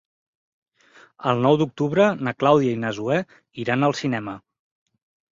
[1.31, 3.19] El nou d'octubre na Clàudia i na Zoè
[3.65, 4.35] iran al cinema.